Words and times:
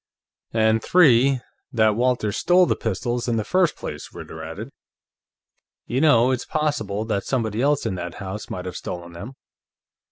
"And, 0.51 0.83
three, 0.83 1.41
that 1.71 1.95
Walters 1.95 2.35
stole 2.35 2.65
the 2.65 2.75
pistols 2.75 3.27
in 3.27 3.35
the 3.37 3.43
first 3.43 3.75
place," 3.75 4.09
Ritter 4.11 4.43
added. 4.43 4.71
"You 5.85 6.01
know, 6.01 6.31
it's 6.31 6.43
possible 6.43 7.05
that 7.05 7.23
somebody 7.23 7.61
else 7.61 7.85
in 7.85 7.93
that 8.01 8.15
house 8.15 8.49
might 8.49 8.65
have 8.65 8.75
stolen 8.75 9.13
them." 9.13 9.33